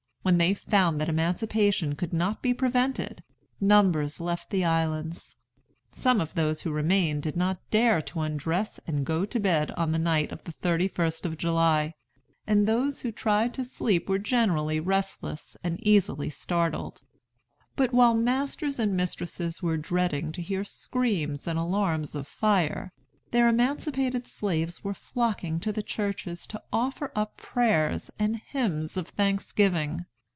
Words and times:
When 0.23 0.37
they 0.37 0.53
found 0.53 1.01
that 1.01 1.09
emancipation 1.09 1.95
could 1.95 2.13
not 2.13 2.43
be 2.43 2.53
prevented, 2.53 3.23
numbers 3.59 4.19
left 4.19 4.51
the 4.51 4.63
islands. 4.63 5.35
Some 5.91 6.21
of 6.21 6.35
those 6.35 6.61
who 6.61 6.69
remained 6.69 7.23
did 7.23 7.35
not 7.35 7.57
dare 7.71 8.03
to 8.03 8.19
undress 8.19 8.79
and 8.85 9.03
go 9.03 9.25
to 9.25 9.39
bed 9.39 9.71
on 9.71 9.91
the 9.91 9.97
night 9.97 10.31
of 10.31 10.43
the 10.43 10.51
31st 10.53 11.25
of 11.25 11.37
July; 11.39 11.95
and 12.45 12.67
those 12.67 12.99
who 13.01 13.11
tried 13.11 13.55
to 13.55 13.63
sleep 13.65 14.07
were 14.07 14.19
generally 14.19 14.79
restless 14.79 15.57
and 15.63 15.79
easily 15.81 16.29
startled. 16.29 17.01
But 17.75 17.91
while 17.91 18.13
masters 18.13 18.77
and 18.77 18.95
mistresses 18.95 19.63
were 19.63 19.75
dreading 19.75 20.31
to 20.33 20.43
hear 20.43 20.63
screams 20.63 21.47
and 21.47 21.57
alarms 21.57 22.13
of 22.13 22.27
fire, 22.27 22.93
their 23.31 23.47
emancipated 23.47 24.27
slaves 24.27 24.83
were 24.83 24.93
flocking 24.93 25.59
to 25.61 25.71
the 25.71 25.81
churches 25.81 26.45
to 26.47 26.61
offer 26.71 27.11
up 27.15 27.37
prayers 27.37 28.11
and 28.19 28.35
hymns 28.35 28.97
of 28.97 29.07
thanksgiving. 29.07 30.05